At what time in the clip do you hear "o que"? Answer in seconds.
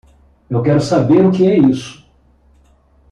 1.23-1.45